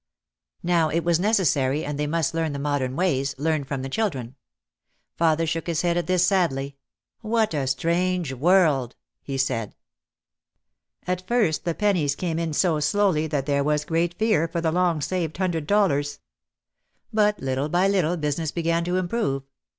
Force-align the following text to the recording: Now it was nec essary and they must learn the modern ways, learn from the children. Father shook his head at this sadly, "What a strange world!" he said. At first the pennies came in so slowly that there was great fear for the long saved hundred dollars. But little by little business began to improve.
Now 0.63 0.89
it 0.89 1.03
was 1.03 1.19
nec 1.19 1.35
essary 1.35 1.85
and 1.85 1.99
they 1.99 2.07
must 2.07 2.33
learn 2.33 2.53
the 2.53 2.57
modern 2.57 2.95
ways, 2.95 3.35
learn 3.37 3.63
from 3.63 3.83
the 3.83 3.87
children. 3.87 4.33
Father 5.15 5.45
shook 5.45 5.67
his 5.67 5.83
head 5.83 5.95
at 5.95 6.07
this 6.07 6.25
sadly, 6.25 6.75
"What 7.19 7.53
a 7.53 7.67
strange 7.67 8.33
world!" 8.33 8.95
he 9.21 9.37
said. 9.37 9.75
At 11.05 11.27
first 11.27 11.65
the 11.65 11.75
pennies 11.75 12.15
came 12.15 12.39
in 12.39 12.53
so 12.53 12.79
slowly 12.79 13.27
that 13.27 13.45
there 13.45 13.63
was 13.63 13.85
great 13.85 14.15
fear 14.17 14.47
for 14.47 14.59
the 14.59 14.71
long 14.71 15.01
saved 15.01 15.37
hundred 15.37 15.67
dollars. 15.67 16.19
But 17.13 17.39
little 17.39 17.69
by 17.69 17.87
little 17.87 18.17
business 18.17 18.49
began 18.49 18.83
to 18.85 18.97
improve. 18.97 19.43